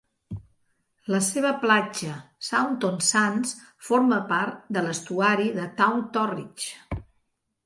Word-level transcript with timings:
La 1.15 1.19
seva 1.25 1.51
platja, 1.65 2.15
Saunton 2.47 2.97
Sands, 3.09 3.53
forma 3.91 4.19
part 4.33 4.67
de 4.79 4.87
l'estuari 4.87 5.49
de 5.61 5.69
Taw-Torridge. 5.83 7.03